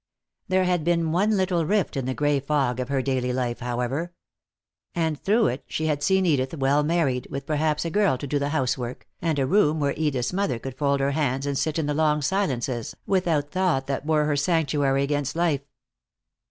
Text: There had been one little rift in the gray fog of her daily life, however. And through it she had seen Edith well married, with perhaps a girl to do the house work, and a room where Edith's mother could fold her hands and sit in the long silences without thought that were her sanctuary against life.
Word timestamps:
There 0.47 0.63
had 0.63 0.83
been 0.83 1.11
one 1.11 1.37
little 1.37 1.63
rift 1.63 1.95
in 1.95 2.05
the 2.05 2.15
gray 2.15 2.39
fog 2.39 2.79
of 2.79 2.89
her 2.89 3.03
daily 3.03 3.31
life, 3.31 3.59
however. 3.59 4.13
And 4.95 5.21
through 5.21 5.45
it 5.49 5.63
she 5.67 5.85
had 5.85 6.01
seen 6.01 6.25
Edith 6.25 6.55
well 6.57 6.81
married, 6.81 7.27
with 7.29 7.45
perhaps 7.45 7.85
a 7.85 7.91
girl 7.91 8.17
to 8.17 8.25
do 8.25 8.39
the 8.39 8.49
house 8.49 8.75
work, 8.79 9.07
and 9.21 9.37
a 9.37 9.45
room 9.45 9.79
where 9.79 9.93
Edith's 9.95 10.33
mother 10.33 10.57
could 10.57 10.75
fold 10.75 11.01
her 11.01 11.11
hands 11.11 11.45
and 11.45 11.55
sit 11.55 11.77
in 11.77 11.85
the 11.85 11.93
long 11.93 12.23
silences 12.23 12.95
without 13.05 13.51
thought 13.51 13.85
that 13.85 14.03
were 14.03 14.25
her 14.25 14.35
sanctuary 14.35 15.03
against 15.03 15.35
life. 15.35 15.61